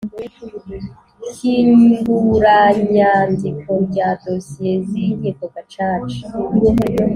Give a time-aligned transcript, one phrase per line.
[1.35, 6.27] hyinguranyyandiko ryaa dosiye z Inkiko Gaccaca